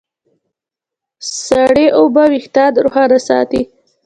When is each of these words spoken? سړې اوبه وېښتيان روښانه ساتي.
سړې 1.45 1.85
اوبه 1.99 2.23
وېښتيان 2.31 2.71
روښانه 2.83 3.19
ساتي. 3.27 3.61